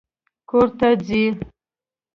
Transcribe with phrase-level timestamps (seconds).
[0.49, 1.23] کور ته ځې!